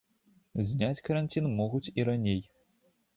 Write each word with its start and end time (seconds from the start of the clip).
Зняць 0.69 1.03
каранцін 1.09 1.45
могуць 1.59 1.91
і 1.99 2.07
раней. 2.09 2.41